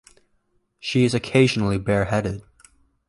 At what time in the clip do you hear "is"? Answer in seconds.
1.05-1.13